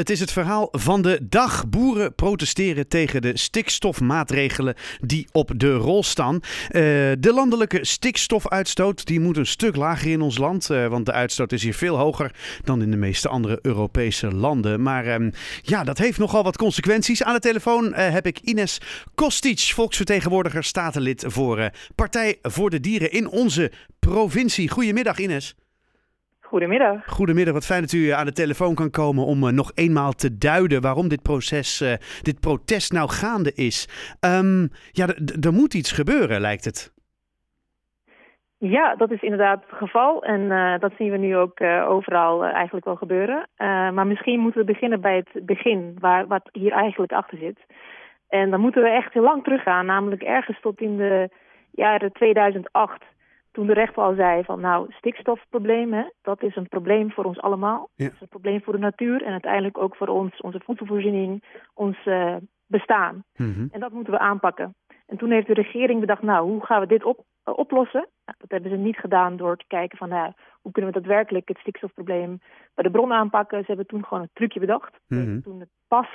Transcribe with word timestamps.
Het 0.00 0.10
is 0.10 0.20
het 0.20 0.32
verhaal 0.32 0.68
van 0.72 1.02
de 1.02 1.18
dag. 1.22 1.68
Boeren 1.68 2.14
protesteren 2.14 2.88
tegen 2.88 3.22
de 3.22 3.38
stikstofmaatregelen 3.38 4.74
die 5.00 5.28
op 5.32 5.52
de 5.56 5.74
rol 5.74 6.02
staan. 6.02 6.34
Uh, 6.34 6.40
de 7.18 7.32
landelijke 7.34 7.84
stikstofuitstoot 7.84 9.06
die 9.06 9.20
moet 9.20 9.36
een 9.36 9.46
stuk 9.46 9.76
lager 9.76 10.10
in 10.10 10.20
ons 10.20 10.38
land. 10.38 10.70
Uh, 10.70 10.86
want 10.86 11.06
de 11.06 11.12
uitstoot 11.12 11.52
is 11.52 11.62
hier 11.62 11.74
veel 11.74 11.96
hoger 11.96 12.34
dan 12.64 12.82
in 12.82 12.90
de 12.90 12.96
meeste 12.96 13.28
andere 13.28 13.58
Europese 13.62 14.34
landen. 14.34 14.82
Maar 14.82 15.20
uh, 15.20 15.32
ja, 15.62 15.84
dat 15.84 15.98
heeft 15.98 16.18
nogal 16.18 16.42
wat 16.42 16.56
consequenties. 16.56 17.22
Aan 17.22 17.34
de 17.34 17.40
telefoon 17.40 17.94
eh, 17.94 18.12
heb 18.12 18.26
ik 18.26 18.38
Ines 18.38 18.80
Kostic, 19.14 19.58
volksvertegenwoordiger, 19.58 20.64
statenlid 20.64 21.24
voor 21.26 21.70
Partij 21.94 22.38
voor 22.42 22.70
de 22.70 22.80
Dieren 22.80 23.12
in 23.12 23.28
onze 23.28 23.72
provincie. 23.98 24.68
Goedemiddag 24.68 25.18
Ines. 25.18 25.54
Goedemiddag. 26.50 27.06
Goedemiddag, 27.06 27.54
wat 27.54 27.66
fijn 27.66 27.80
dat 27.80 27.92
u 27.92 28.08
aan 28.08 28.26
de 28.26 28.32
telefoon 28.32 28.74
kan 28.74 28.90
komen 28.90 29.24
om 29.24 29.42
uh, 29.44 29.50
nog 29.50 29.70
eenmaal 29.74 30.12
te 30.12 30.38
duiden 30.38 30.80
waarom 30.80 31.08
dit 31.08 31.22
proces, 31.22 31.80
uh, 31.80 31.92
dit 32.22 32.40
protest 32.40 32.92
nou 32.92 33.08
gaande 33.08 33.52
is. 33.52 33.78
Um, 34.20 34.68
ja, 34.90 35.06
er 35.40 35.52
moet 35.52 35.74
iets 35.74 35.92
gebeuren, 35.92 36.40
lijkt 36.40 36.64
het. 36.64 36.92
Ja, 38.58 38.94
dat 38.96 39.10
is 39.10 39.22
inderdaad 39.22 39.62
het 39.66 39.78
geval 39.78 40.24
en 40.24 40.40
uh, 40.40 40.78
dat 40.78 40.92
zien 40.98 41.10
we 41.10 41.16
nu 41.16 41.36
ook 41.36 41.60
overal 41.88 42.44
eigenlijk 42.44 42.84
wel 42.84 42.96
gebeuren. 42.96 43.48
maar 43.94 44.06
misschien 44.06 44.40
moeten 44.40 44.60
we 44.60 44.72
beginnen 44.72 45.00
bij 45.00 45.16
het 45.24 45.46
begin, 45.46 45.96
waar, 45.98 46.26
wat 46.26 46.48
hier 46.52 46.72
eigenlijk 46.72 47.12
achter 47.12 47.38
zit. 47.38 47.58
En 48.28 48.50
dan 48.50 48.60
moeten 48.60 48.82
we 48.82 48.88
echt 48.88 49.12
heel 49.12 49.22
lang 49.22 49.44
teruggaan, 49.44 49.86
namelijk 49.86 50.22
ergens 50.22 50.60
tot 50.60 50.80
in 50.80 50.96
de 50.96 51.28
jaren 51.70 52.12
2008 52.12 53.04
toen 53.52 53.66
de 53.66 53.72
rechter 53.72 54.02
al 54.02 54.14
zei 54.14 54.44
van 54.44 54.60
nou, 54.60 54.92
stikstofprobleem, 54.92 56.10
dat 56.22 56.42
is 56.42 56.56
een 56.56 56.68
probleem 56.68 57.10
voor 57.10 57.24
ons 57.24 57.40
allemaal. 57.40 57.88
Ja. 57.94 58.04
Dat 58.04 58.14
is 58.14 58.20
een 58.20 58.28
probleem 58.28 58.62
voor 58.62 58.72
de 58.72 58.78
natuur 58.78 59.22
en 59.22 59.32
uiteindelijk 59.32 59.78
ook 59.78 59.96
voor 59.96 60.08
ons, 60.08 60.40
onze 60.40 60.60
voedselvoorziening, 60.64 61.44
ons 61.74 62.06
uh, 62.06 62.36
bestaan. 62.66 63.24
Mm-hmm. 63.36 63.68
En 63.72 63.80
dat 63.80 63.92
moeten 63.92 64.12
we 64.12 64.18
aanpakken. 64.18 64.74
En 65.06 65.16
toen 65.16 65.30
heeft 65.30 65.46
de 65.46 65.54
regering 65.54 66.00
bedacht, 66.00 66.22
nou, 66.22 66.48
hoe 66.48 66.66
gaan 66.66 66.80
we 66.80 66.86
dit 66.86 67.04
op, 67.04 67.24
uh, 67.44 67.58
oplossen? 67.58 68.08
Nou, 68.24 68.38
dat 68.38 68.50
hebben 68.50 68.70
ze 68.70 68.76
niet 68.76 68.96
gedaan 68.96 69.36
door 69.36 69.56
te 69.56 69.64
kijken 69.66 69.98
van, 69.98 70.08
nou, 70.08 70.32
hoe 70.60 70.72
kunnen 70.72 70.92
we 70.92 71.00
daadwerkelijk 71.00 71.48
het 71.48 71.58
stikstofprobleem 71.58 72.40
bij 72.74 72.84
de 72.84 72.90
bron 72.90 73.12
aanpakken. 73.12 73.58
Ze 73.58 73.66
hebben 73.66 73.86
toen 73.86 74.04
gewoon 74.04 74.22
een 74.22 74.30
trucje 74.32 74.60
bedacht. 74.60 74.98
Mm-hmm. 75.08 75.42
Toen 75.42 75.60
het 75.60 75.68
pas. 75.88 76.08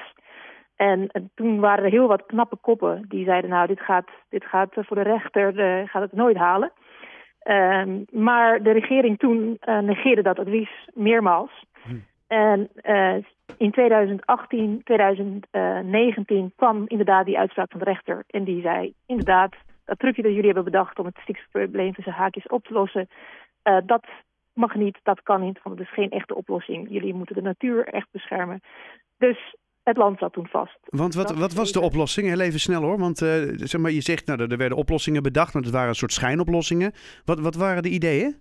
En, 0.76 1.08
en, 1.08 1.32
toen 1.36 1.60
waren 1.60 1.84
er 1.84 1.92
heel 1.92 2.08
wat 2.08 2.26
knappe 2.26 2.56
koppen 2.56 3.06
die 3.08 3.26
zeiden, 3.26 3.50
nou, 3.50 3.68
dit 3.68 3.80
gaat, 3.80 4.10
dit 4.30 4.46
gaat 4.46 4.70
voor 4.74 4.96
de 4.96 5.04
rechter, 5.04 5.60
uh, 5.60 5.88
gaat 5.88 6.02
het 6.02 6.12
nooit 6.12 6.38
halen. 6.38 6.72
Um, 7.48 8.06
maar 8.12 8.64
de 8.64 8.72
regering 8.72 9.20
toen 9.20 9.58
uh, 9.66 9.80
negeerde 9.80 10.22
dat 10.22 10.40
advies 10.40 10.90
meermaals. 10.94 11.66
Hm. 11.84 11.96
En 12.28 12.70
uh, 12.84 13.16
in 13.58 13.72
2018, 13.72 14.82
2019 14.84 16.52
kwam 16.56 16.84
inderdaad 16.88 17.26
die 17.26 17.38
uitspraak 17.38 17.72
van 17.72 17.80
de 17.80 17.86
rechter. 17.86 18.24
En 18.28 18.44
die 18.44 18.62
zei 18.62 18.94
inderdaad, 19.06 19.56
dat 19.86 20.00
trucje 20.00 20.22
dat 20.22 20.32
jullie 20.32 20.46
hebben 20.46 20.64
bedacht 20.64 21.00
om 21.00 21.06
het 21.06 21.18
stikstofprobleem 21.22 21.94
tussen 21.94 22.14
haakjes 22.14 22.48
op 22.48 22.66
te 22.66 22.74
lossen, 22.74 23.10
uh, 23.64 23.78
dat 23.86 24.06
mag 24.54 24.76
niet, 24.76 25.00
dat 25.04 25.22
kan 25.24 25.42
niet, 25.42 25.60
want 25.64 25.80
het 25.80 25.88
is 25.88 25.94
geen 25.94 26.12
echte 26.12 26.36
oplossing. 26.36 26.88
Jullie 26.90 27.14
moeten 27.14 27.36
de 27.36 27.42
natuur 27.42 27.88
echt 27.88 28.08
beschermen. 28.12 28.62
Dus 29.18 29.56
het 29.86 29.98
land 29.98 30.20
zat 30.20 30.34
toen 30.34 30.48
vast. 30.48 30.78
Want 30.86 31.14
wat, 31.16 31.38
wat 31.38 31.54
was 31.54 31.72
de 31.72 31.82
oplossing? 31.82 32.28
Heel 32.28 32.40
even 32.40 32.60
snel 32.60 32.82
hoor. 32.82 32.98
Want 32.98 33.22
uh, 33.22 33.30
zeg 33.56 33.82
maar, 33.82 33.92
je 33.92 34.02
zegt, 34.02 34.28
nou, 34.28 34.42
er 34.42 34.58
werden 34.58 34.78
oplossingen 34.78 35.24
bedacht, 35.24 35.54
maar 35.54 35.64
het 35.64 35.72
waren 35.72 35.90
een 35.90 35.96
soort 35.96 36.12
schijnoplossingen. 36.12 36.92
Wat, 37.26 37.40
wat 37.40 37.56
waren 37.56 37.84
de 37.84 37.90
ideeën? 37.90 38.36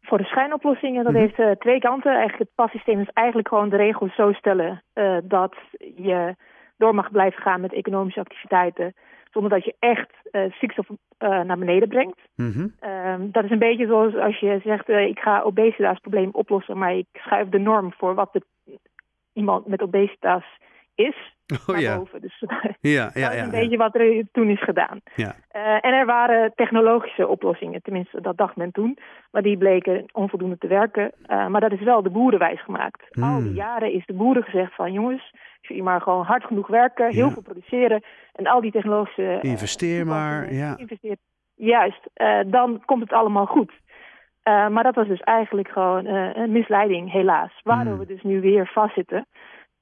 Voor 0.00 0.18
de 0.18 0.24
schijnoplossingen, 0.24 1.04
dat 1.04 1.12
mm 1.12 1.18
-hmm. 1.18 1.26
heeft 1.26 1.38
uh, 1.38 1.50
twee 1.50 1.78
kanten. 1.78 2.10
Eigenlijk 2.10 2.38
het 2.38 2.54
passysteem 2.54 3.00
is 3.00 3.10
eigenlijk 3.12 3.48
gewoon 3.48 3.68
de 3.68 3.76
regels 3.76 4.14
zo 4.14 4.32
stellen 4.32 4.82
uh, 4.94 5.18
dat 5.24 5.54
je 5.96 6.34
door 6.76 6.94
mag 6.94 7.10
blijven 7.10 7.42
gaan 7.42 7.60
met 7.60 7.72
economische 7.72 8.20
activiteiten, 8.20 8.94
zonder 9.30 9.50
dat 9.50 9.64
je 9.64 9.74
echt 9.78 10.10
stikstof 10.50 10.86
naar 11.18 11.58
beneden 11.58 11.88
brengt. 11.88 12.18
Mm 12.36 12.52
-hmm. 12.52 13.32
dat 13.32 13.44
is 13.44 13.50
een 13.50 13.58
beetje 13.58 13.86
zoals 13.86 14.14
als 14.14 14.38
je 14.38 14.60
zegt, 14.64 14.88
ik 14.88 15.18
ga 15.18 15.40
obesitasprobleem 15.40 16.28
oplossen, 16.32 16.78
maar 16.78 16.94
ik 16.94 17.06
schuif 17.12 17.48
de 17.48 17.58
norm 17.58 17.92
voor 17.92 18.14
wat 18.14 18.32
de 18.32 18.42
iemand 19.36 19.66
met 19.66 19.82
obesitas 19.82 20.44
is. 20.94 21.34
Oh, 21.66 21.78
ja. 21.78 21.96
Boven. 21.96 22.20
Dus 22.20 22.42
ja, 22.80 23.10
ja, 23.14 23.28
dat 23.28 23.32
is 23.32 23.38
een 23.40 23.44
ja, 23.44 23.50
beetje 23.50 23.76
wat 23.76 23.94
er 23.94 24.24
toen 24.32 24.48
is 24.50 24.62
gedaan. 24.62 25.00
Ja. 25.14 25.34
Uh, 25.52 25.72
en 25.84 25.92
er 25.94 26.06
waren 26.06 26.52
technologische 26.54 27.26
oplossingen, 27.28 27.82
tenminste 27.82 28.20
dat 28.20 28.36
dacht 28.36 28.56
men 28.56 28.72
toen. 28.72 28.98
Maar 29.30 29.42
die 29.42 29.56
bleken 29.56 30.04
onvoldoende 30.12 30.58
te 30.58 30.66
werken. 30.66 31.12
Uh, 31.26 31.46
maar 31.46 31.60
dat 31.60 31.72
is 31.72 31.82
wel 31.82 32.02
de 32.02 32.10
boeren 32.10 32.38
wijsgemaakt. 32.38 33.02
Mm. 33.16 33.22
Al 33.22 33.42
die 33.42 33.52
jaren 33.52 33.92
is 33.92 34.06
de 34.06 34.12
boeren 34.12 34.42
gezegd 34.42 34.74
van 34.74 34.92
jongens, 34.92 35.22
als 35.32 35.68
jullie 35.68 35.82
maar 35.82 36.00
gewoon 36.00 36.24
hard 36.24 36.44
genoeg 36.44 36.66
werken, 36.66 37.10
heel 37.10 37.26
Ja. 37.26 37.32
veel 37.32 37.42
produceren. 37.42 38.02
En 38.32 38.46
al 38.46 38.60
die 38.60 38.72
technologische... 38.72 39.22
uh, 39.42 39.50
Investeer 39.50 40.06
maar, 40.06 40.52
ja. 40.52 40.76
Investeer, 40.76 41.16
juist, 41.54 42.08
dan 42.46 42.82
komt 42.84 43.02
het 43.02 43.12
allemaal 43.12 43.46
goed. 43.46 43.72
Uh, 44.48 44.68
maar 44.68 44.82
dat 44.82 44.94
was 44.94 45.06
dus 45.08 45.20
eigenlijk 45.20 45.68
gewoon 45.68 46.06
uh, 46.06 46.34
een 46.34 46.52
misleiding, 46.52 47.12
helaas. 47.12 47.60
Waardoor 47.62 47.92
Mm. 47.92 47.98
we 47.98 48.06
dus 48.06 48.22
nu 48.22 48.40
weer 48.40 48.66
vastzitten. 48.66 49.26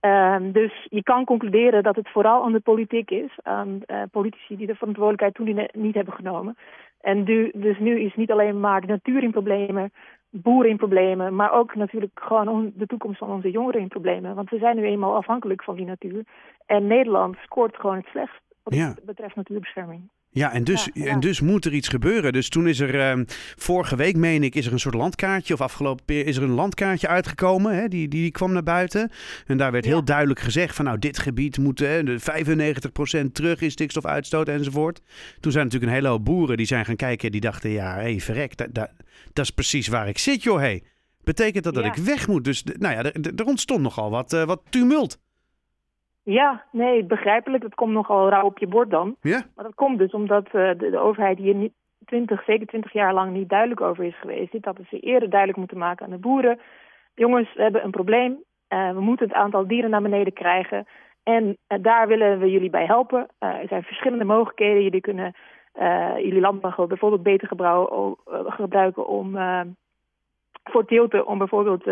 Um, 0.01 0.53
dus 0.53 0.87
je 0.91 1.03
kan 1.03 1.25
concluderen 1.25 1.83
dat 1.83 1.97
het 1.97 2.09
vooral 2.09 2.45
aan 2.45 2.53
de 2.53 2.61
politiek 2.61 3.11
is. 3.11 3.39
Aan 3.43 3.81
uh, 3.87 4.03
politici 4.11 4.57
die 4.57 4.67
de 4.67 4.75
verantwoordelijkheid 4.75 5.35
toen 5.35 5.69
niet, 5.83 5.95
hebben 5.95 6.15
genomen. 6.15 6.57
En 7.01 7.23
nu, 7.25 7.51
dus 7.55 7.79
nu 7.79 8.01
is 8.01 8.15
niet 8.15 8.31
alleen 8.31 8.61
maar 8.61 8.81
de 8.81 8.87
natuur 8.87 9.23
in 9.23 9.31
problemen, 9.31 9.93
boeren 10.31 10.71
in 10.71 10.77
problemen, 10.77 11.37
maar 11.37 11.53
ook 11.53 11.75
natuurlijk 11.75 12.21
gewoon 12.25 12.49
on, 12.49 12.73
de 12.77 12.87
toekomst 12.87 13.19
van 13.19 13.31
onze 13.31 13.51
jongeren 13.51 13.81
in 13.81 13.89
problemen. 13.89 14.35
Want 14.35 14.51
we 14.51 14.59
zijn 14.59 14.77
nu 14.77 14.83
eenmaal 14.85 15.15
afhankelijk 15.17 15.65
van 15.65 15.75
die 15.77 15.87
natuur. 15.87 16.23
En 16.67 16.87
Nederland 16.87 17.37
scoort 17.43 17.77
gewoon 17.77 17.97
het 17.97 18.07
slechtst 18.07 18.41
wat 18.63 18.75
Ja. 18.75 18.95
betreft 19.05 19.37
natuurbescherming. 19.37 20.09
Ja, 20.35 20.53
en 20.53 20.65
dus, 20.65 20.85
Ja, 20.93 21.05
ja. 21.05 21.11
en 21.11 21.21
dus 21.21 21.41
moet 21.41 21.65
er 21.65 21.73
iets 21.73 21.89
gebeuren. 21.89 22.33
Dus 22.33 22.49
toen 22.49 22.69
is 22.69 22.81
er, 22.81 23.01
ehm, 23.01 23.25
vorige 23.57 23.97
week 23.97 24.17
meen 24.17 24.43
ik, 24.43 24.55
is 24.55 24.67
er 24.67 24.73
een 24.73 24.81
soort 24.81 24.95
landkaartje, 24.95 25.55
of 25.55 25.61
afgelopen 25.61 26.25
is 26.25 26.37
er 26.37 26.43
een 26.43 26.51
landkaartje 26.51 27.09
uitgekomen. 27.09 27.75
Hè, 27.75 27.89
die, 27.89 28.09
die, 28.09 28.23
die 28.23 28.31
kwam 28.31 28.53
naar 28.53 28.63
buiten. 28.63 29.11
En 29.47 29.57
daar 29.57 29.73
werd 29.73 29.85
Ja. 29.85 29.91
heel 29.91 30.05
duidelijk 30.05 30.41
gezegd 30.41 30.75
van 30.75 30.85
nou, 30.85 30.99
dit 30.99 31.19
gebied 31.19 31.59
moet 31.59 31.79
hè, 31.79 32.03
de 32.03 32.19
95% 32.21 33.33
terug 33.33 33.61
in 33.61 33.71
stikstofuitstoot 33.71 34.49
enzovoort. 34.49 35.01
Toen 35.41 35.53
zijn 35.53 35.65
natuurlijk 35.65 35.93
een 35.93 35.99
hele 35.99 36.09
hoop 36.13 36.25
boeren 36.25 36.57
die 36.57 36.67
zijn 36.67 36.85
gaan 36.85 36.97
kijken, 36.97 37.31
die 37.33 37.41
dachten 37.41 37.71
ja, 37.71 37.95
hé, 37.95 38.01
hey, 38.01 38.21
verrek, 38.21 38.57
dat, 38.57 38.69
dat, 38.73 38.91
dat 39.33 39.45
is 39.45 39.51
precies 39.51 39.89
waar 39.89 40.09
ik 40.09 40.19
zit 40.19 40.43
joh, 40.43 40.59
hey. 40.59 40.83
Betekent 41.25 41.65
dat 41.65 41.75
dat 41.75 41.85
ik 41.85 41.95
weg 41.95 42.29
moet? 42.29 42.45
Dus 42.45 42.63
nou 42.63 42.95
ja, 42.95 43.03
er, 43.03 43.35
er 43.37 43.45
ontstond 43.45 43.83
nogal 43.83 44.11
wat, 44.11 44.33
eh, 44.33 44.45
wat 44.45 44.63
tumult. 44.71 45.19
Ja, 46.25 46.65
nee, 46.71 47.05
begrijpelijk. 47.05 47.63
Dat 47.63 47.75
komt 47.75 47.93
nogal 47.93 48.29
rauw 48.29 48.45
op 48.45 48.59
je 48.59 48.67
bord 48.67 48.91
dan. 48.91 49.17
Ja? 49.21 49.43
Maar 49.55 49.65
dat 49.65 49.75
komt 49.75 49.99
dus 49.99 50.13
omdat 50.13 50.47
uh, 50.47 50.53
de, 50.53 50.91
de, 50.91 50.99
overheid 50.99 51.39
hier 51.39 51.55
niet 51.55 51.73
20, 52.05 52.45
zeker 52.45 52.67
20 52.67 52.93
jaar 52.93 53.15
lang 53.15 53.33
niet 53.33 53.49
duidelijk 53.49 53.81
over 53.81 54.05
is 54.05 54.19
geweest. 54.19 54.53
Dit 54.53 54.65
hadden 54.65 54.87
ze 54.89 54.99
eerder 54.99 55.31
duidelijk 55.31 55.59
moeten 55.59 55.79
maken 55.79 56.05
aan 56.05 56.13
de 56.13 56.19
boeren. 56.19 56.61
Jongens, 57.15 57.55
we 57.55 57.63
hebben 57.63 57.85
een 57.85 57.91
probleem. 57.91 58.43
Uh, 58.69 58.91
we 58.91 59.01
moeten 59.01 59.29
het 59.29 59.37
aantal 59.37 59.67
dieren 59.67 59.91
naar 59.91 60.03
beneden 60.03 60.33
krijgen. 60.33 60.87
En 61.23 61.45
uh, 61.45 61.79
daar 61.83 62.09
willen 62.09 62.39
we 62.39 62.51
jullie 62.51 62.71
bij 62.71 62.87
helpen. 62.87 63.27
Er 63.39 63.69
zijn 63.69 63.83
verschillende 63.83 64.25
mogelijkheden. 64.25 64.83
Jullie 64.83 65.01
kunnen 65.01 65.35
jullie 66.17 66.41
landbouw 66.41 66.87
bijvoorbeeld 66.87 67.23
beter 67.23 67.49
gebruiken, 68.35 69.07
om 69.07 69.39
voor 70.65 70.85
teelten, 70.85 71.27
om 71.27 71.39
bijvoorbeeld 71.39 71.85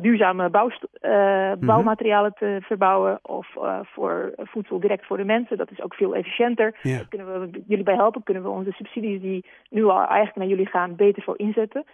duurzame 0.00 0.50
bouwst, 0.50 0.86
uh, 1.02 1.52
bouwmaterialen 1.58 2.32
te 2.34 2.58
verbouwen 2.62 3.18
of 3.22 3.48
uh, 3.56 3.78
voor 3.82 4.32
voedsel 4.36 4.80
direct 4.80 5.06
voor 5.06 5.16
de 5.16 5.24
mensen. 5.24 5.56
Dat 5.56 5.70
is 5.70 5.82
ook 5.82 5.94
veel 5.94 6.14
efficiënter. 6.14 6.78
Ja. 6.82 6.96
Daar 6.96 7.08
kunnen 7.08 7.40
we 7.40 7.62
jullie 7.66 7.84
bij 7.84 7.94
helpen. 7.94 8.22
Kunnen 8.22 8.42
we 8.42 8.48
onze 8.48 8.72
subsidies 8.72 9.20
die 9.20 9.44
nu 9.70 9.84
al 9.84 9.98
eigenlijk 9.98 10.36
naar 10.36 10.46
jullie 10.46 10.66
gaan 10.66 10.96
beter 10.96 11.22
voor 11.22 11.38
inzetten. 11.38 11.84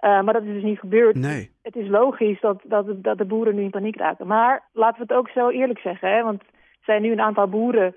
Uh, 0.00 0.22
maar 0.22 0.34
dat 0.34 0.42
is 0.42 0.52
dus 0.52 0.62
niet 0.62 0.78
gebeurd. 0.78 1.16
Nee. 1.16 1.50
Het 1.62 1.76
is 1.76 1.88
logisch 1.88 2.40
dat, 2.40 2.60
dat, 2.64 3.02
dat 3.02 3.18
de 3.18 3.24
boeren 3.24 3.54
nu 3.54 3.62
in 3.62 3.70
paniek 3.70 3.96
raken. 3.96 4.26
Maar 4.26 4.62
laten 4.72 4.96
we 4.96 5.02
het 5.02 5.18
ook 5.18 5.28
zo 5.28 5.48
eerlijk 5.48 5.78
zeggen. 5.78 6.10
Hè? 6.10 6.22
Want 6.22 6.40
er 6.40 6.84
zijn 6.84 7.02
nu 7.02 7.12
een 7.12 7.20
aantal 7.20 7.48
boeren 7.48 7.94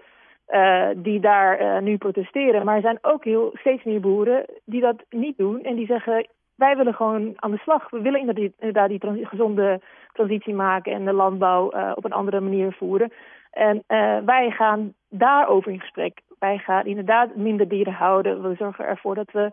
uh, 0.50 0.88
die 0.96 1.20
daar 1.20 1.62
uh, 1.62 1.82
nu 1.82 1.98
protesteren. 1.98 2.66
Maar 2.66 2.76
er 2.76 2.82
zijn 2.82 3.00
ook 3.02 3.24
heel, 3.24 3.52
steeds 3.54 3.84
meer 3.84 4.00
boeren 4.00 4.46
die 4.66 4.82
dat 4.82 5.04
niet 5.10 5.38
doen. 5.38 5.64
En 5.64 5.76
die 5.76 5.86
zeggen, 5.86 6.28
wij 6.58 6.76
willen 6.76 6.94
gewoon 6.94 7.34
aan 7.36 7.52
de 7.52 7.58
slag. 7.58 7.90
We 7.90 8.02
willen 8.02 8.20
inderdaad, 8.20 8.90
die 8.90 9.26
gezonde 9.26 9.82
transitie 10.14 10.54
maken 10.54 10.94
en 10.94 11.06
de 11.06 11.14
landbouw 11.14 11.74
uh, 11.74 11.92
op 11.96 12.06
een 12.06 12.12
andere 12.12 12.40
manier 12.40 12.72
voeren. 12.74 13.12
En 13.52 13.84
uh, 13.88 14.18
wij 14.26 14.52
gaan 14.52 14.94
daarover 15.10 15.72
in 15.72 15.80
gesprek. 15.80 16.22
Wij 16.40 16.58
gaan 16.58 16.86
inderdaad 16.86 17.36
minder 17.36 17.68
dieren 17.68 17.94
houden. 17.94 18.42
We 18.42 18.56
zorgen 18.56 18.86
ervoor 18.86 19.16
dat 19.16 19.32
we 19.32 19.52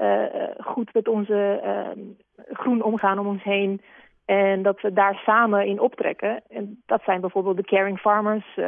uh, 0.00 0.64
goed 0.66 0.94
met 0.94 1.08
onze 1.08 1.60
groen 2.52 2.82
omgaan 2.82 3.18
om 3.18 3.26
ons 3.26 3.42
heen. 3.42 3.80
En 4.24 4.62
dat 4.62 4.80
we 4.80 4.92
daar 4.92 5.14
samen 5.14 5.66
in 5.66 5.80
optrekken. 5.80 6.42
En 6.48 6.82
dat 6.86 7.02
zijn 7.02 7.20
bijvoorbeeld 7.20 7.56
de 7.56 7.62
caring 7.62 7.98
farmers, 7.98 8.58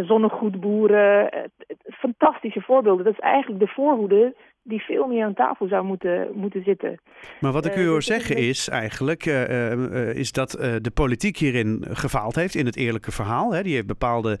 zonnegoedboeren. 0.00 1.30
Fantastische 1.86 2.60
voorbeelden. 2.60 3.04
Dat 3.04 3.14
is 3.14 3.20
eigenlijk 3.20 3.60
de 3.60 3.72
voorhoede 3.72 4.34
die 4.64 4.80
veel 4.80 5.06
meer 5.06 5.24
aan 5.24 5.34
tafel 5.34 5.68
zou 5.68 5.84
moeten, 5.84 6.28
moeten 6.34 6.62
zitten. 6.62 7.00
Maar 7.40 7.52
wat 7.52 7.66
ik 7.66 7.76
u 7.76 7.80
Uh, 7.80 7.88
hoor 7.88 8.02
zeggen 8.02 8.36
is 8.36 8.68
eigenlijk 8.68 9.26
uh, 9.26 9.72
uh, 9.72 10.14
is 10.14 10.32
dat 10.32 10.50
de 10.82 10.90
politiek 10.94 11.36
hierin 11.36 11.84
gefaald 11.90 12.34
heeft 12.34 12.54
in 12.54 12.66
het 12.66 12.76
eerlijke 12.76 13.12
verhaal. 13.12 13.54
Hè? 13.54 13.62
Die 13.62 13.74
heeft 13.74 13.86
bepaalde 13.86 14.38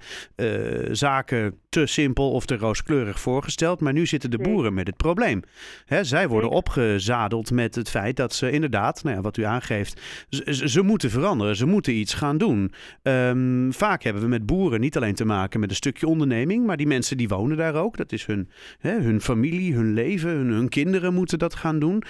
zaken 0.90 1.58
te 1.68 1.86
simpel 1.86 2.30
of 2.30 2.46
te 2.46 2.56
rooskleurig 2.56 3.20
voorgesteld. 3.20 3.80
Maar 3.80 3.92
nu 3.92 4.06
zitten 4.06 4.30
de 4.30 4.38
boeren 4.38 4.74
met 4.74 4.86
het 4.86 4.96
probleem. 4.96 5.42
Hè, 5.84 6.04
zij 6.04 6.28
worden 6.28 6.50
opgezadeld 6.50 7.50
met 7.50 7.74
het 7.74 7.90
feit 7.90 8.16
dat 8.16 8.32
ze 8.32 8.50
inderdaad, 8.50 9.02
nou 9.02 9.16
ja, 9.16 9.22
wat 9.22 9.36
u 9.36 9.42
aangeeft, 9.42 10.26
ze, 10.28 10.68
ze, 10.68 10.82
moeten 10.82 11.10
veranderen. 11.10 11.56
Ze 11.56 11.66
moeten 11.66 11.94
iets 11.94 12.14
gaan 12.14 12.38
doen. 12.38 12.72
Um, 13.02 13.72
vaak 13.72 14.02
hebben 14.02 14.22
we 14.22 14.28
met 14.28 14.46
boeren 14.46 14.80
niet 14.80 14.96
alleen 14.96 15.14
te 15.14 15.24
maken 15.24 15.60
met 15.60 15.70
een 15.70 15.76
stukje 15.76 16.06
onderneming, 16.06 16.66
maar 16.66 16.76
die 16.76 16.86
mensen 16.86 17.16
die 17.16 17.28
wonen 17.28 17.56
daar 17.56 17.74
ook. 17.74 17.96
Dat 17.96 18.12
is 18.12 18.26
hun, 18.26 18.48
hè, 18.78 19.00
hun 19.00 19.20
familie, 19.20 19.74
hun 19.74 19.92
leven, 19.92 20.13
hun, 20.22 20.68
kinderen 20.68 21.14
moeten 21.14 21.38
dat 21.38 21.54
gaan 21.54 21.78
doen. 21.78 22.02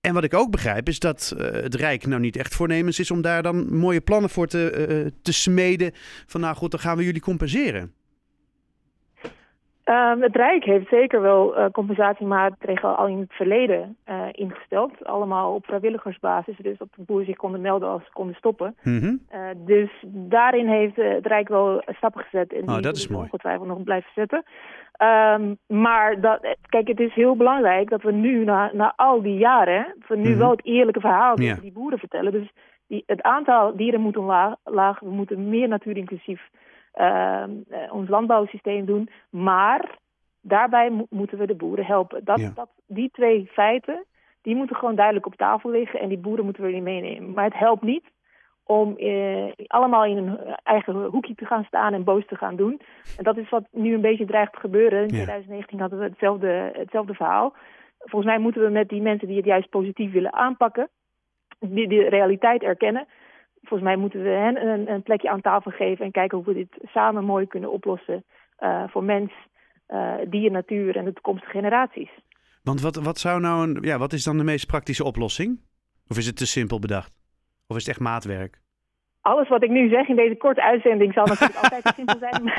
En 0.00 0.14
wat 0.14 0.24
ik 0.24 0.34
ook 0.34 0.50
begrijp 0.50 0.88
is 0.88 0.98
dat 0.98 1.34
uh, 1.36 1.50
het 1.50 1.74
Rijk 1.74 2.06
nou 2.06 2.20
niet 2.20 2.36
echt 2.36 2.54
voornemens 2.54 2.98
is 2.98 3.10
om 3.10 3.22
daar 3.22 3.42
dan 3.42 3.76
mooie 3.76 4.00
plannen 4.00 4.30
voor 4.30 4.46
te, 4.46 4.86
uh, 4.88 5.10
te 5.22 5.32
smeden. 5.32 5.92
Van 6.26 6.40
nou 6.40 6.56
goed, 6.56 6.70
dan 6.70 6.80
gaan 6.80 6.96
we 6.96 7.04
jullie 7.04 7.20
compenseren. 7.20 7.92
Um, 9.90 10.22
het 10.22 10.36
Rijk 10.36 10.64
heeft 10.64 10.88
zeker 10.88 11.20
wel 11.20 11.58
uh, 11.58 11.64
compensatiemaatregelen 11.72 12.96
al 12.96 13.06
in 13.06 13.18
het 13.18 13.32
verleden 13.32 13.96
uh, 14.08 14.22
ingesteld. 14.32 15.04
Allemaal 15.04 15.54
op 15.54 15.64
vrijwilligersbasis, 15.64 16.56
dus 16.56 16.78
dat 16.78 16.88
de 16.96 17.02
boeren 17.02 17.26
zich 17.26 17.36
konden 17.36 17.60
melden 17.60 17.88
als 17.88 18.04
ze 18.04 18.12
konden 18.12 18.34
stoppen. 18.34 18.76
Mm 18.82 18.98
-hmm. 18.98 19.20
uh, 19.34 19.40
dus 19.56 19.90
daarin 20.04 20.68
heeft 20.68 20.96
het 20.96 21.26
Rijk 21.26 21.48
wel 21.48 21.82
stappen 21.86 22.22
gezet. 22.22 22.52
En 22.52 22.62
oh, 22.62 22.72
die 22.72 22.82
dat 22.82 22.96
is 22.96 23.08
mooi. 23.08 23.22
ongetwijfeld 23.24 23.68
nog 23.68 23.82
blijven 23.82 24.10
zetten. 24.14 24.44
Um, 25.02 25.58
maar 25.66 26.20
dat, 26.20 26.56
kijk, 26.68 26.88
het 26.88 27.00
is 27.00 27.14
heel 27.14 27.36
belangrijk 27.36 27.90
dat 27.90 28.02
we 28.02 28.12
nu, 28.12 28.44
na, 28.44 28.70
na 28.72 28.92
al 28.96 29.22
die 29.22 29.38
jaren, 29.38 29.94
dat 29.98 30.08
we 30.08 30.16
nu 30.16 30.30
Mhm. 30.30 30.38
wel 30.38 30.50
het 30.50 30.64
eerlijke 30.64 31.00
verhaal 31.00 31.34
tegen 31.34 31.62
die 31.62 31.72
boeren 31.72 31.98
vertellen. 31.98 32.32
Dus 32.32 32.50
die, 32.86 33.02
het 33.06 33.22
aantal 33.22 33.76
dieren 33.76 34.00
moet 34.00 34.16
omlaag. 34.16 34.54
laag. 34.64 35.00
We 35.00 35.10
moeten 35.10 35.48
meer 35.48 35.68
natuurinclusief 35.68 36.48
ons 37.90 38.08
landbouwsysteem 38.08 38.84
doen. 38.84 39.08
Maar 39.30 39.98
daarbij 40.40 40.90
mo 40.90 41.06
moeten 41.10 41.38
we 41.38 41.46
de 41.46 41.54
boeren 41.54 41.84
helpen. 41.86 42.24
Dat, 42.24 42.40
Ja. 42.40 42.52
dat, 42.54 42.68
die 42.86 43.10
twee 43.12 43.48
feiten, 43.52 44.04
die 44.42 44.56
moeten 44.56 44.76
gewoon 44.76 44.94
duidelijk 44.94 45.26
op 45.26 45.34
tafel 45.36 45.70
liggen. 45.70 46.00
En 46.00 46.08
die 46.08 46.18
boeren 46.18 46.44
moeten 46.44 46.62
we 46.62 46.68
erin 46.68 46.82
meenemen. 46.82 47.32
Maar 47.32 47.44
het 47.44 47.58
helpt 47.58 47.82
niet 47.82 48.04
om 48.64 48.96
eh, 48.96 49.52
allemaal 49.66 50.04
in 50.04 50.16
een 50.16 50.38
eigen 50.62 50.94
hoekje 51.04 51.34
te 51.34 51.46
gaan 51.46 51.64
staan 51.64 51.92
en 51.94 52.04
boos 52.04 52.26
te 52.26 52.36
gaan 52.36 52.56
doen. 52.56 52.80
En 53.16 53.24
dat 53.24 53.36
is 53.36 53.48
wat 53.48 53.64
nu 53.70 53.94
een 53.94 54.00
beetje 54.00 54.24
dreigt 54.26 54.52
te 54.52 54.60
gebeuren. 54.60 54.98
In 54.98 55.16
Ja. 55.16 55.22
2019 55.22 55.80
hadden 55.80 55.98
we 55.98 56.04
hetzelfde, 56.04 56.70
hetzelfde 56.72 57.14
verhaal. 57.14 57.54
Volgens 57.98 58.30
mij 58.32 58.40
moeten 58.40 58.62
we 58.62 58.68
met 58.68 58.88
die 58.88 59.02
mensen 59.02 59.26
die 59.28 59.36
het 59.36 59.46
juist 59.46 59.68
positief 59.70 60.12
willen 60.12 60.32
aanpakken, 60.32 60.88
die 61.58 61.88
de 61.88 62.08
realiteit 62.08 62.62
erkennen. 62.62 63.06
Volgens 63.60 63.88
mij 63.88 63.96
moeten 63.96 64.22
we 64.22 64.28
hen 64.28 64.66
een, 64.66 64.90
een 64.90 65.02
plekje 65.02 65.30
aan 65.30 65.40
tafel 65.40 65.70
geven 65.70 66.04
en 66.04 66.10
kijken 66.10 66.38
hoe 66.38 66.46
we 66.46 66.54
dit 66.54 66.88
samen 66.88 67.24
mooi 67.24 67.46
kunnen 67.46 67.72
oplossen 67.72 68.24
uh, 68.60 68.84
voor 68.88 69.04
mens, 69.04 69.32
uh, 69.88 70.14
dier, 70.28 70.50
natuur 70.50 70.96
en 70.96 71.04
de 71.04 71.12
toekomstige 71.12 71.52
generaties. 71.52 72.10
Want 72.62 72.80
wat, 72.80 72.96
wat 72.96 73.18
zou 73.18 73.40
nou 73.40 73.68
een, 73.68 73.82
ja, 73.82 73.98
wat 73.98 74.12
is 74.12 74.24
dan 74.24 74.38
de 74.38 74.44
meest 74.44 74.66
praktische 74.66 75.04
oplossing? 75.04 75.60
Of 76.08 76.18
is 76.18 76.26
het 76.26 76.36
te 76.36 76.46
simpel 76.46 76.78
bedacht? 76.78 77.12
Of 77.66 77.76
is 77.76 77.82
het 77.82 77.90
echt 77.90 78.00
maatwerk? 78.00 78.60
Alles 79.20 79.48
wat 79.48 79.62
ik 79.62 79.70
nu 79.70 79.88
zeg 79.88 80.08
in 80.08 80.16
deze 80.16 80.36
korte 80.36 80.62
uitzending 80.62 81.12
zal 81.12 81.26
natuurlijk 81.26 81.58
altijd 81.58 81.82
te 81.82 81.92
simpel 81.96 82.18
zijn. 82.18 82.42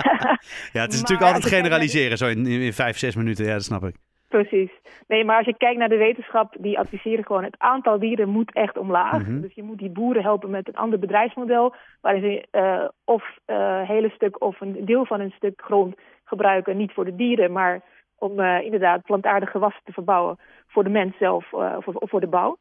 Ja, 0.74 0.81
het 0.81 0.94
is 0.94 1.01
Maar 1.01 1.09
natuurlijk 1.12 1.21
altijd 1.21 1.45
generaliseren, 1.53 2.18
zo 2.18 2.27
in, 2.27 2.45
in 2.45 2.74
vijf, 2.74 2.98
zes 2.98 3.15
minuten. 3.15 3.45
Ja, 3.45 3.53
dat 3.53 3.63
snap 3.63 3.83
ik. 3.83 3.95
Precies. 4.31 4.72
Nee, 5.07 5.25
maar 5.25 5.38
als 5.38 5.45
je 5.45 5.57
kijkt 5.57 5.80
naar 5.80 5.89
de 5.89 5.98
wetenschap, 5.98 6.56
die 6.60 6.80
adviseren 6.80 7.25
gewoon 7.25 7.44
het 7.44 7.56
aantal 7.57 8.00
dieren 8.00 8.30
moet 8.30 8.54
echt 8.54 8.78
omlaag. 8.78 9.22
Mhm. 9.22 9.42
Dus 9.42 9.54
je 9.54 9.63
moet 9.63 9.78
die 9.78 9.89
boeren 9.89 10.24
helpen 10.24 10.50
met 10.50 10.68
een 10.68 10.75
ander 10.75 11.00
bedrijfsmodel, 11.00 11.74
waarin 12.01 12.22
ze 12.22 12.57
uh, 12.57 12.88
of 13.06 13.38
een 13.45 13.86
hele 13.86 14.10
stuk 14.10 14.42
of 14.42 14.62
een 14.62 14.86
deel 14.86 15.06
van 15.06 15.19
een 15.19 15.33
stuk 15.36 15.62
grond 15.63 15.95
gebruiken, 16.24 16.78
niet 16.78 16.94
voor 16.94 17.06
de 17.06 17.16
dieren, 17.16 17.51
maar 17.51 17.81
om 18.18 18.39
uh, 18.39 18.62
inderdaad 18.62 19.04
plantaardige 19.04 19.51
gewassen 19.51 19.81
te 19.83 19.94
verbouwen 19.94 20.38
voor 20.68 20.84
de 20.84 20.89
mens 20.89 21.18
zelf 21.18 21.54
of, 21.54 21.88
of 21.88 22.10
voor 22.10 22.19
de 22.19 22.27
bouw. 22.27 22.57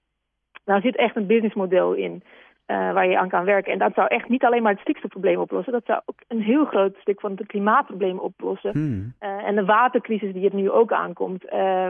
Daar 0.64 0.80
zit 0.80 0.96
echt 0.96 1.16
een 1.16 1.26
businessmodel 1.26 1.92
in. 1.92 2.22
Uh, 2.70 2.92
waar 2.92 3.08
je 3.08 3.18
aan 3.18 3.28
kan 3.28 3.44
werken. 3.44 3.72
En 3.72 3.78
dat 3.78 3.94
zou 3.94 4.06
echt 4.08 4.28
niet 4.28 4.44
alleen 4.44 4.62
maar 4.62 4.72
het 4.72 4.80
stikstofprobleem 4.80 5.38
oplossen. 5.38 5.72
Dat 5.72 5.84
zou 5.84 6.00
ook 6.04 6.20
een 6.28 6.42
heel 6.42 6.64
groot 6.64 6.96
stuk 6.96 7.20
van 7.20 7.32
het 7.36 7.46
klimaatprobleem 7.46 8.18
oplossen. 8.18 8.72
Hmm. 8.72 9.14
Uh, 9.20 9.48
en 9.48 9.54
de 9.54 9.64
watercrisis 9.64 10.32
die 10.32 10.48
er 10.48 10.54
nu 10.54 10.70
ook 10.70 10.92
aankomt. 10.92 11.44
Uh, 11.44 11.88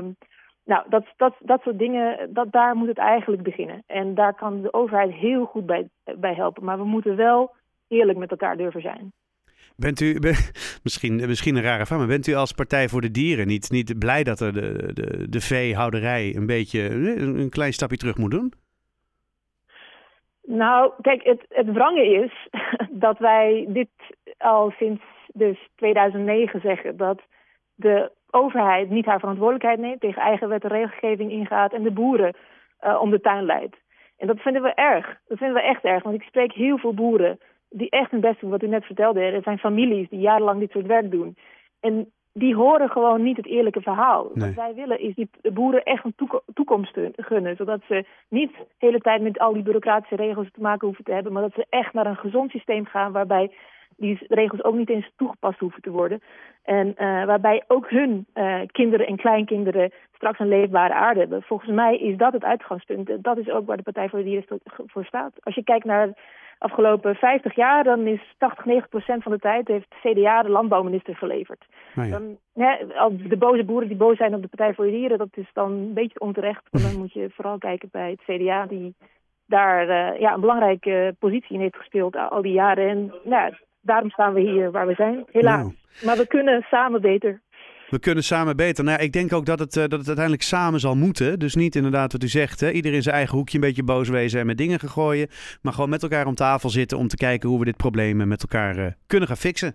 nou, 0.65 0.85
dat, 0.88 1.05
dat, 1.17 1.35
dat 1.38 1.62
soort 1.62 1.79
dingen, 1.79 2.31
dat, 2.32 2.53
daar 2.53 2.77
moet 2.77 2.88
het 2.88 2.99
eigenlijk 2.99 3.43
beginnen. 3.43 3.82
En 3.87 4.15
daar 4.15 4.35
kan 4.35 4.62
de 4.62 4.73
overheid 4.73 5.12
heel 5.12 5.44
goed 5.44 5.67
bij, 5.67 5.88
bij 6.17 6.35
helpen. 6.35 6.65
Maar 6.65 6.79
we 6.79 6.85
moeten 6.85 7.17
wel 7.17 7.55
eerlijk 7.88 8.19
met 8.19 8.31
elkaar 8.31 8.56
durven 8.56 8.81
zijn. 8.81 9.12
Bent 9.76 10.00
u, 10.00 10.19
misschien, 10.87 11.15
misschien 11.17 11.56
een 11.56 11.62
rare 11.62 11.87
vraag, 11.87 11.99
maar 11.99 12.06
bent 12.06 12.26
u 12.26 12.35
als 12.35 12.53
Partij 12.53 12.88
voor 12.88 13.00
de 13.00 13.11
Dieren 13.11 13.47
niet, 13.47 13.71
niet 13.71 13.99
blij 13.99 14.25
dat 14.25 14.41
er 14.41 14.53
de, 14.53 14.91
de, 14.93 15.29
de 15.29 15.41
veehouderij 15.41 16.37
een 16.37 16.47
beetje 16.47 16.91
een, 16.91 17.38
een 17.38 17.50
klein 17.50 17.73
stapje 17.73 17.97
terug 17.97 18.17
moet 18.17 18.31
doen? 18.31 18.53
Nou, 20.52 20.93
kijk, 21.00 21.23
het, 21.23 21.44
het 21.49 21.73
wrange 21.73 22.06
is 22.06 22.49
dat 23.06 23.19
wij 23.19 23.64
dit 23.69 23.88
al 24.38 24.70
sinds 24.70 25.02
dus 25.32 25.69
2009 25.76 26.61
zeggen. 26.61 26.97
Dat 26.97 27.20
de 27.75 28.12
overheid 28.31 28.91
niet 28.91 29.05
haar 29.05 29.19
verantwoordelijkheid 29.19 29.79
neemt, 29.79 30.00
tegen 30.00 30.23
eigen 30.23 30.49
wet 30.49 30.62
en 30.62 30.70
regelgeving 30.70 31.31
ingaat 31.31 31.73
en 31.73 31.82
de 31.82 31.91
boeren 31.91 32.37
uh, 32.85 33.00
om 33.00 33.11
de 33.11 33.20
tuin 33.20 33.44
leidt. 33.44 33.76
En 34.17 34.26
dat 34.26 34.41
vinden 34.41 34.62
we 34.62 34.75
erg. 34.75 35.19
Dat 35.29 35.38
vinden 35.38 35.56
we 35.56 35.62
echt 35.62 35.85
erg, 35.85 36.02
want 36.02 36.14
ik 36.14 36.23
spreek 36.23 36.52
heel 36.52 36.79
veel 36.79 36.94
boeren 36.94 37.38
die 37.69 37.91
echt 37.91 38.11
hun 38.11 38.20
best 38.20 38.41
doen, 38.41 38.50
wat 38.50 38.62
u 38.62 38.67
net 38.67 38.85
vertelde. 38.85 39.20
Er 39.20 39.43
zijn 39.43 39.58
families 39.58 40.08
die 40.08 40.20
jarenlang 40.20 40.61
dit 40.61 40.70
soort 40.70 40.87
werk 40.87 41.11
doen. 41.11 41.37
En 41.81 42.12
die 42.32 42.55
horen 42.55 42.88
gewoon 42.88 43.23
niet 43.23 43.37
het 43.37 43.47
eerlijke 43.47 43.81
verhaal. 43.81 44.31
Nee. 44.35 44.47
Wat 44.47 44.65
wij 44.65 44.75
willen 44.75 45.00
is 45.00 45.15
die 45.15 45.31
boeren 45.53 45.82
echt 45.82 46.05
een 46.05 46.15
toeko 46.17 46.43
toekomst 46.55 46.99
gunnen. 47.17 47.56
Zodat 47.56 47.81
ze 47.88 48.05
niet 48.29 48.53
de 48.53 48.67
hele 48.79 49.00
tijd 49.00 49.23
met 49.23 49.38
al 49.38 49.53
die 49.53 49.62
bureaucratische 49.62 50.17
regels 50.17 50.49
te 50.53 50.61
maken 50.61 50.87
hoeven 50.87 51.05
te 51.05 51.12
hebben. 51.12 51.32
Maar 51.32 51.43
dat 51.43 51.55
ze 51.55 51.67
echt 51.71 51.93
naar 51.93 52.06
een 52.06 52.17
gezond 52.17 52.50
systeem 52.50 52.87
gaan 52.87 53.12
waarbij 53.12 53.50
die 54.00 54.19
regels 54.29 54.64
ook 54.64 54.75
niet 54.75 54.91
eens 54.91 55.11
toegepast 55.17 55.58
hoeven 55.58 55.82
te 55.82 55.91
worden. 55.91 56.20
En 56.62 56.87
uh, 56.87 57.25
waarbij 57.25 57.64
ook 57.67 57.91
hun 57.91 58.26
uh, 58.35 58.61
kinderen 58.67 59.06
en 59.06 59.17
kleinkinderen 59.17 59.93
straks 60.14 60.38
een 60.38 60.49
leefbare 60.49 60.94
aarde 60.94 61.20
hebben. 61.20 61.43
Volgens 61.43 61.70
mij 61.70 61.97
is 61.97 62.17
dat 62.17 62.32
het 62.32 62.44
uitgangspunt. 62.44 63.11
Dat 63.23 63.38
is 63.38 63.50
ook 63.50 63.67
waar 63.67 63.76
de 63.76 63.82
Partij 63.82 64.08
voor 64.08 64.19
de 64.19 64.25
Dieren 64.25 64.61
voor 64.64 65.05
staat. 65.05 65.32
Als 65.41 65.55
je 65.55 65.64
kijkt 65.64 65.85
naar 65.85 66.06
de 66.06 66.14
afgelopen 66.58 67.14
50 67.14 67.55
jaar, 67.55 67.85
dan 67.85 68.06
is 68.06 68.35
80, 68.38 68.64
90 68.64 68.90
procent 68.90 69.23
van 69.23 69.33
de 69.33 69.38
tijd 69.38 69.69
heeft 69.69 69.90
de 69.90 70.11
CDA 70.11 70.42
de 70.42 70.49
landbouwminister 70.49 71.16
geleverd. 71.16 71.64
Nou 71.95 72.09
ja. 72.09 72.19
Dan, 72.19 72.38
ja, 72.52 72.78
de 73.28 73.37
boze 73.37 73.64
boeren 73.64 73.88
die 73.88 73.97
boos 73.97 74.16
zijn 74.16 74.35
op 74.35 74.42
de 74.42 74.49
Partij 74.49 74.75
voor 74.75 74.85
de 74.85 74.90
Dieren, 74.90 75.19
dat 75.19 75.37
is 75.37 75.50
dan 75.52 75.73
een 75.73 75.95
beetje 75.95 76.21
onterecht. 76.21 76.62
Want 76.71 76.85
dan 76.85 76.99
moet 77.02 77.12
je 77.12 77.30
vooral 77.30 77.59
kijken 77.59 77.88
bij 77.92 78.11
het 78.11 78.38
CDA, 78.38 78.66
die 78.66 78.95
daar 79.47 79.88
uh, 79.88 80.21
ja, 80.21 80.35
een 80.35 80.40
belangrijke 80.40 81.14
positie 81.19 81.54
in 81.54 81.61
heeft 81.61 81.76
gespeeld 81.76 82.16
al 82.16 82.42
die 82.42 82.52
jaren. 82.52 82.88
En 82.88 83.14
nou, 83.25 83.54
daarom 83.80 84.10
staan 84.10 84.34
we 84.34 84.40
hier 84.40 84.70
waar 84.70 84.87
we 84.87 84.94
zijn, 84.94 85.25
helaas. 85.32 85.62
Nou. 85.62 85.75
Maar 86.04 86.16
we 86.16 86.26
kunnen 86.26 86.66
samen 86.70 87.00
beter. 87.00 87.40
We 87.90 87.99
kunnen 87.99 88.25
samen 88.25 88.56
beter. 88.56 88.84
Nou, 88.84 88.99
ja, 88.99 89.04
ik 89.04 89.12
denk 89.12 89.32
ook 89.32 89.46
dat 89.46 89.58
het, 89.58 89.76
uh, 89.76 89.82
dat 89.82 89.99
het 89.99 90.06
uiteindelijk 90.06 90.42
samen 90.42 90.80
zal 90.80 90.96
moeten. 90.96 91.38
Dus 91.38 91.54
niet 91.54 91.76
inderdaad 91.76 92.12
wat 92.12 92.22
u 92.22 92.28
zegt. 92.28 92.60
Hè? 92.60 92.70
Ieder 92.70 92.92
in 92.92 93.02
zijn 93.02 93.14
eigen 93.14 93.37
hoekje 93.37 93.54
een 93.54 93.64
beetje 93.64 93.82
boos 93.82 94.08
wezen 94.08 94.40
en 94.40 94.46
met 94.46 94.58
dingen 94.58 94.80
gaan 94.80 94.88
gooien. 94.88 95.28
Maar 95.62 95.72
gewoon 95.72 95.90
met 95.90 96.02
elkaar 96.02 96.26
om 96.26 96.34
tafel 96.34 96.70
zitten 96.70 96.99
om 96.99 97.08
te 97.08 97.16
kijken 97.16 97.49
hoe 97.49 97.58
we 97.58 97.64
dit 97.64 97.76
probleem 97.76 98.28
met 98.28 98.42
elkaar 98.42 98.78
uh, 98.78 98.87
kunnen 99.06 99.28
gaan 99.28 99.37
fixen. 99.37 99.75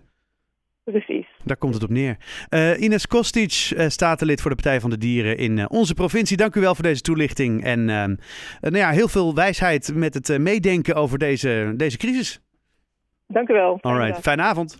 Precies. 0.84 1.26
Daar 1.44 1.56
komt 1.56 1.74
het 1.74 1.82
op 1.82 1.90
neer. 1.90 2.16
Uh, 2.50 2.80
Ines 2.80 3.06
Kostic, 3.06 3.52
statenlid 3.88 4.40
voor 4.40 4.50
de 4.50 4.56
Partij 4.56 4.80
van 4.80 4.90
de 4.90 4.98
Dieren 4.98 5.36
in 5.36 5.70
onze 5.70 5.94
provincie. 5.94 6.36
Dank 6.36 6.54
u 6.54 6.60
wel 6.60 6.74
voor 6.74 6.84
deze 6.84 7.00
toelichting. 7.00 7.64
En 7.64 7.84
nou 7.84 8.76
ja, 8.76 8.90
heel 8.90 9.08
veel 9.08 9.34
wijsheid 9.34 9.94
met 9.94 10.14
het 10.14 10.38
meedenken 10.38 10.94
over 10.94 11.18
deze, 11.18 11.72
deze 11.76 11.96
crisis. 11.96 12.40
Dank 13.26 13.48
u 13.48 13.52
wel. 13.52 13.78
All 13.80 13.98
right. 13.98 14.20
Fijne 14.20 14.42
avond. 14.42 14.76